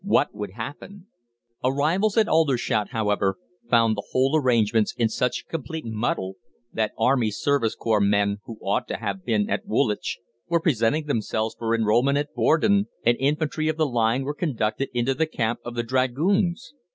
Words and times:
What 0.03 0.33
would 0.33 0.53
happen? 0.53 1.05
Arrivals 1.63 2.17
at 2.17 2.27
Aldershot, 2.27 2.89
however, 2.89 3.37
found 3.69 3.95
the 3.95 4.07
whole 4.09 4.35
arrangements 4.35 4.95
in 4.97 5.09
such 5.09 5.41
a 5.41 5.45
complete 5.51 5.85
muddle 5.85 6.37
that 6.73 6.93
Army 6.97 7.29
Service 7.29 7.75
Corps 7.75 8.01
men, 8.01 8.39
who 8.45 8.57
ought 8.63 8.87
to 8.87 8.97
have 8.97 9.23
been 9.23 9.47
at 9.47 9.67
Woolwich, 9.67 10.17
were 10.49 10.59
presenting 10.59 11.05
themselves 11.05 11.53
for 11.53 11.75
enrolment 11.75 12.17
at 12.17 12.33
Bordon, 12.33 12.87
and 13.05 13.15
infantry 13.19 13.67
of 13.67 13.77
the 13.77 13.85
line 13.85 14.23
were 14.23 14.33
conducted 14.33 14.89
into 14.91 15.13
the 15.13 15.27
camp 15.27 15.59
of 15.63 15.75
the 15.75 15.83
Dragoons. 15.83 16.73